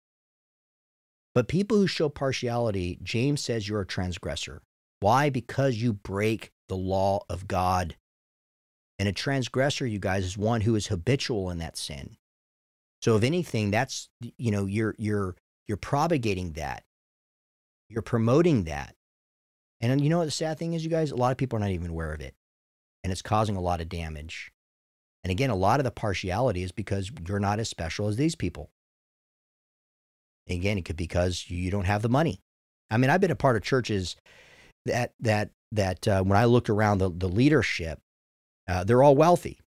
[1.35, 4.62] but people who show partiality, James says you're a transgressor.
[5.01, 5.31] Why?
[5.31, 7.97] Because you break the law of God.
[8.99, 12.16] And a transgressor, you guys, is one who is habitual in that sin.
[13.03, 15.36] So if anything, that's you know, you're you're
[15.66, 16.84] you're propagating that.
[17.88, 18.94] You're promoting that.
[19.80, 21.11] And you know what the sad thing is, you guys?
[21.11, 22.34] A lot of people are not even aware of it.
[23.03, 24.53] And it's causing a lot of damage.
[25.24, 28.34] And again, a lot of the partiality is because you're not as special as these
[28.34, 28.70] people.
[30.46, 32.40] And again, it could be because you don't have the money.
[32.90, 34.16] I mean, I've been a part of churches
[34.86, 38.01] that that that uh, when I looked around the, the leadership,
[38.68, 39.61] uh, they're all wealthy.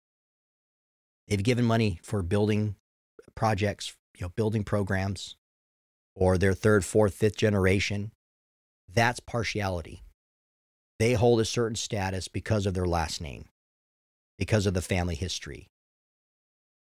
[1.28, 2.76] They've given money for building
[3.34, 5.36] projects, you know, building programs,
[6.14, 8.12] or their third, fourth, fifth generation.
[8.92, 10.02] That's partiality.
[10.98, 13.46] They hold a certain status because of their last name,
[14.38, 15.68] because of the family history.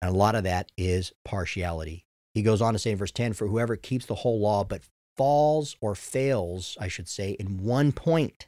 [0.01, 2.05] And a lot of that is partiality.
[2.34, 4.82] He goes on to say in verse 10 For whoever keeps the whole law but
[5.16, 8.47] falls or fails, I should say, in one point.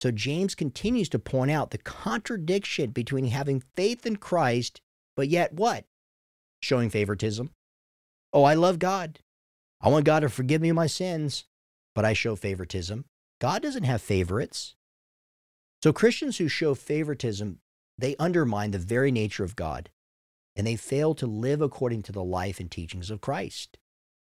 [0.00, 4.80] So James continues to point out the contradiction between having faith in Christ,
[5.14, 5.84] but yet what?
[6.62, 7.50] Showing favoritism.
[8.32, 9.18] Oh, I love God.
[9.80, 11.44] I want God to forgive me my sins,
[11.94, 13.04] but I show favoritism.
[13.40, 14.76] God doesn't have favorites.
[15.82, 17.58] So Christians who show favoritism,
[17.98, 19.90] they undermine the very nature of God,
[20.54, 23.78] and they fail to live according to the life and teachings of Christ.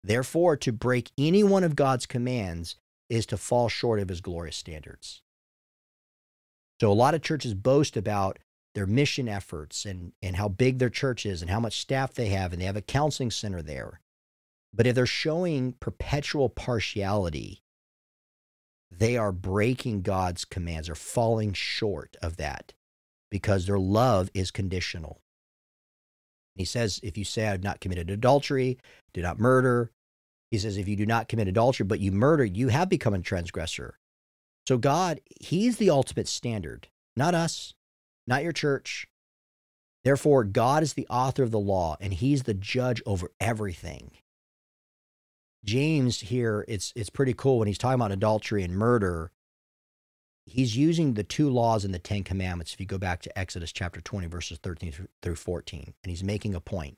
[0.04, 2.76] Therefore, to break any one of God's commands
[3.08, 5.22] is to fall short of his glorious standards.
[6.80, 8.38] So, a lot of churches boast about
[8.74, 12.28] their mission efforts and, and how big their church is and how much staff they
[12.28, 14.00] have, and they have a counseling center there.
[14.72, 17.62] But if they're showing perpetual partiality,
[18.90, 22.72] they are breaking God's commands or falling short of that
[23.30, 25.20] because their love is conditional.
[26.56, 28.78] He says, if you say, I've not committed adultery,
[29.14, 29.92] do not murder.
[30.50, 33.20] He says, if you do not commit adultery, but you murder, you have become a
[33.20, 33.98] transgressor.
[34.66, 37.74] So, God, He's the ultimate standard, not us,
[38.30, 39.06] not your church.
[40.04, 44.12] Therefore, God is the author of the law, and He's the judge over everything.
[45.64, 49.30] James here, it's it's pretty cool when he's talking about adultery and murder.
[50.46, 52.72] He's using the two laws in the Ten Commandments.
[52.72, 56.54] If you go back to Exodus chapter 20, verses 13 through 14, and he's making
[56.54, 56.96] a point.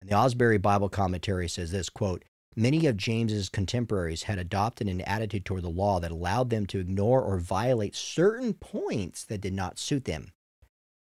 [0.00, 2.24] And the Asbury Bible Commentary says this quote,
[2.56, 6.78] Many of James's contemporaries had adopted an attitude toward the law that allowed them to
[6.78, 10.32] ignore or violate certain points that did not suit them.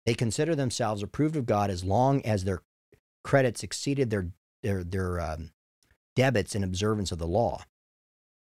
[0.05, 2.61] They consider themselves approved of God as long as their
[3.23, 4.31] credits exceeded their
[4.63, 5.51] their their um,
[6.15, 7.63] debits in observance of the law.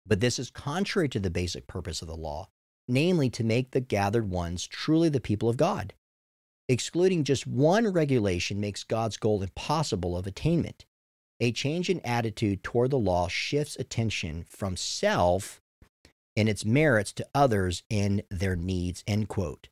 [0.06, 2.50] But this is contrary to the basic purpose of the law,
[2.88, 5.94] namely to make the gathered ones truly the people of God.
[6.68, 10.86] Excluding just one regulation makes God's goal impossible of attainment.
[11.40, 15.62] A change in attitude toward the law shifts attention from self
[16.36, 19.04] and its merits to others and their needs.
[19.08, 19.70] End quote.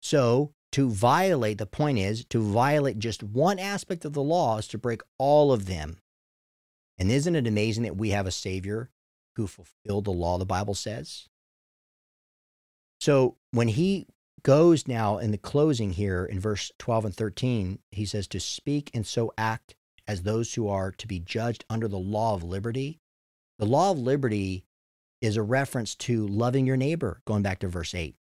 [0.00, 4.68] So, to violate, the point is, to violate just one aspect of the law is
[4.68, 5.98] to break all of them.
[6.98, 8.90] And isn't it amazing that we have a Savior
[9.36, 11.28] who fulfilled the law, the Bible says?
[13.00, 14.06] So when he
[14.42, 18.90] goes now in the closing here in verse 12 and 13, he says, To speak
[18.94, 19.74] and so act
[20.10, 22.98] as those who are to be judged under the law of liberty.
[23.60, 24.64] The law of liberty
[25.20, 28.16] is a reference to loving your neighbor, going back to verse 8,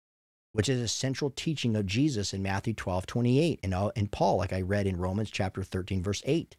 [0.52, 4.52] which is a central teaching of Jesus in Matthew 12, 28, and, and Paul, like
[4.52, 6.56] I read in Romans chapter 13, verse 8.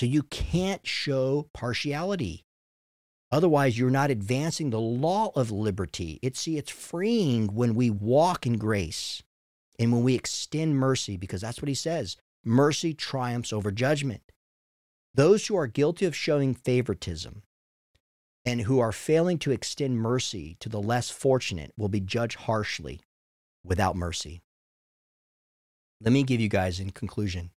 [0.00, 2.46] So you can't show partiality.
[3.30, 6.18] Otherwise, you're not advancing the law of liberty.
[6.22, 9.22] It's see, it's freeing when we walk in grace
[9.78, 12.16] and when we extend mercy, because that's what he says.
[12.44, 14.22] Mercy triumphs over judgment.
[15.14, 17.42] Those who are guilty of showing favoritism
[18.44, 23.00] and who are failing to extend mercy to the less fortunate will be judged harshly
[23.64, 24.42] without mercy.
[26.00, 27.50] Let me give you guys in conclusion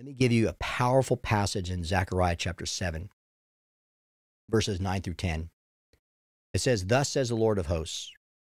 [0.00, 3.10] let me give you a powerful passage in Zechariah chapter 7,
[4.50, 5.50] verses 9 through 10.
[6.52, 8.10] It says, Thus says the Lord of hosts,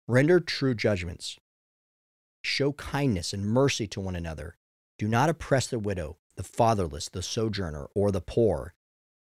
[0.07, 1.37] render true judgments,
[2.43, 4.55] show kindness and mercy to one another.
[5.01, 8.75] Do not oppress the widow, the fatherless, the sojourner, or the poor,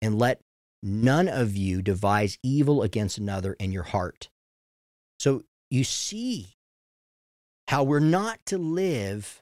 [0.02, 0.40] and let
[0.82, 4.28] none of you devise evil against another in your heart.
[5.20, 6.56] So you see
[7.68, 9.40] how we're not to live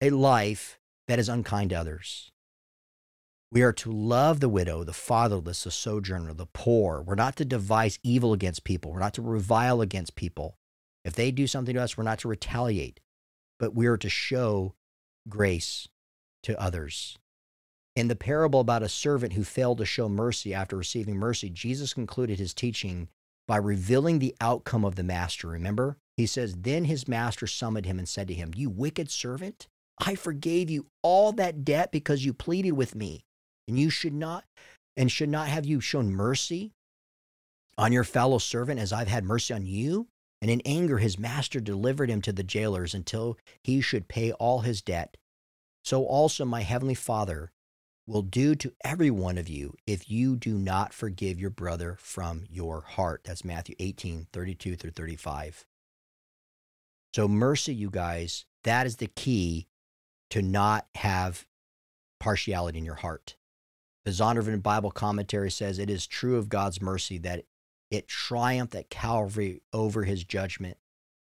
[0.00, 2.30] a life that is unkind to others.
[3.50, 7.02] We are to love the widow, the fatherless, the sojourner, the poor.
[7.02, 8.92] We're not to devise evil against people.
[8.92, 10.56] We're not to revile against people.
[11.04, 13.00] If they do something to us, we're not to retaliate,
[13.58, 14.76] but we are to show
[15.28, 15.88] grace
[16.42, 17.18] to others.
[17.96, 21.94] In the parable about a servant who failed to show mercy after receiving mercy, Jesus
[21.94, 23.08] concluded his teaching
[23.46, 25.48] by revealing the outcome of the master.
[25.48, 25.96] Remember?
[26.16, 29.68] He says, Then his master summoned him and said to him, You wicked servant,
[29.98, 33.24] I forgave you all that debt because you pleaded with me.
[33.68, 34.44] And you should not,
[34.96, 36.72] and should not have you shown mercy
[37.78, 40.08] on your fellow servant as I've had mercy on you?
[40.44, 44.60] And in anger, his master delivered him to the jailers until he should pay all
[44.60, 45.16] his debt.
[45.82, 47.50] So also my heavenly Father
[48.06, 52.44] will do to every one of you if you do not forgive your brother from
[52.50, 53.22] your heart.
[53.24, 55.64] That's Matthew 18, 32 through 35.
[57.14, 59.66] So, mercy, you guys, that is the key
[60.28, 61.46] to not have
[62.20, 63.36] partiality in your heart.
[64.04, 67.46] The Zondervan Bible commentary says it is true of God's mercy that
[67.90, 70.78] it triumphed at Calvary over his judgment,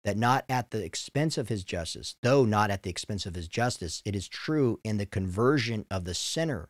[0.03, 3.47] that not at the expense of his justice, though not at the expense of his
[3.47, 6.69] justice, it is true in the conversion of the sinner.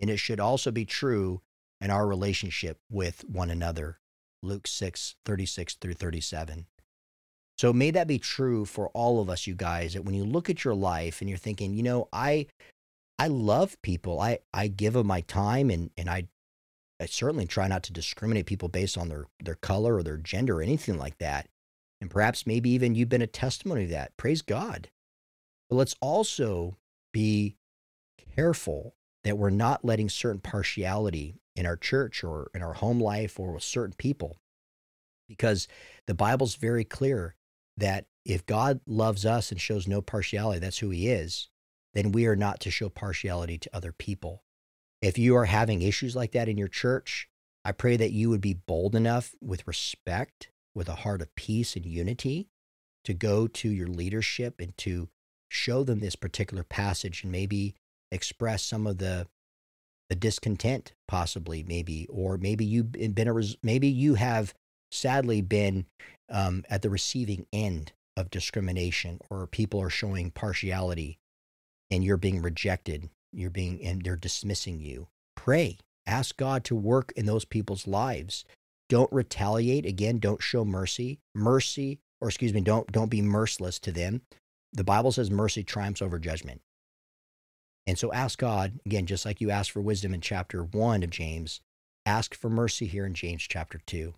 [0.00, 1.42] And it should also be true
[1.80, 3.98] in our relationship with one another.
[4.42, 6.66] Luke 6, 36 through 37.
[7.56, 10.48] So may that be true for all of us, you guys, that when you look
[10.48, 12.46] at your life and you're thinking, you know, I
[13.18, 14.20] I love people.
[14.20, 16.28] I, I give them my time and, and I
[17.00, 20.58] I certainly try not to discriminate people based on their, their color or their gender
[20.58, 21.48] or anything like that.
[22.00, 24.16] And perhaps maybe even you've been a testimony of that.
[24.16, 24.90] Praise God.
[25.68, 26.76] But let's also
[27.12, 27.56] be
[28.34, 28.94] careful
[29.24, 33.52] that we're not letting certain partiality in our church or in our home life or
[33.52, 34.38] with certain people.
[35.28, 35.68] Because
[36.06, 37.34] the Bible's very clear
[37.76, 41.48] that if God loves us and shows no partiality, that's who he is,
[41.94, 44.42] then we are not to show partiality to other people.
[45.00, 47.28] If you are having issues like that in your church,
[47.64, 51.76] I pray that you would be bold enough with respect, with a heart of peace
[51.76, 52.48] and unity
[53.04, 55.08] to go to your leadership and to
[55.48, 57.74] show them this particular passage and maybe
[58.10, 59.26] express some of the
[60.08, 64.54] the discontent possibly maybe or maybe you've been a maybe you have
[64.90, 65.84] sadly been
[66.30, 71.18] um, at the receiving end of discrimination or people are showing partiality
[71.90, 75.08] and you're being rejected you're being and they're dismissing you.
[75.36, 75.78] Pray.
[76.06, 78.44] Ask god to work in those people's lives.
[78.88, 79.84] Don't retaliate.
[79.84, 81.20] Again don't show mercy.
[81.34, 84.22] Mercy or excuse me don't don't be merciless to them.
[84.72, 86.60] The bible says mercy triumphs over judgment.
[87.86, 91.10] And so ask god again just like you asked for wisdom in chapter 1 of
[91.10, 91.60] james
[92.04, 94.14] ask for mercy here in james chapter 2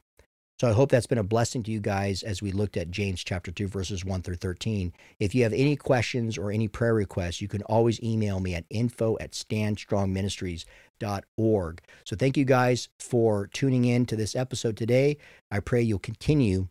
[0.60, 3.24] so I hope that's been a blessing to you guys as we looked at James
[3.24, 4.92] chapter 2, verses 1 through 13.
[5.18, 8.66] If you have any questions or any prayer requests, you can always email me at
[8.68, 11.82] info at standstrongministries.org.
[12.04, 15.16] So thank you guys for tuning in to this episode today.
[15.50, 16.68] I pray you'll continue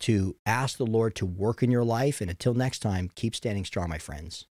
[0.00, 2.20] to ask the Lord to work in your life.
[2.20, 4.46] And until next time, keep standing strong, my friends.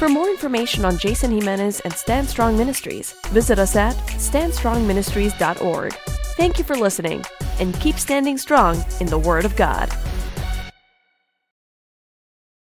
[0.00, 6.25] For more information on Jason Jimenez and Stand Strong Ministries, visit us at standstrongministries.org.
[6.36, 7.24] Thank you for listening
[7.60, 9.88] and keep standing strong in the Word of God.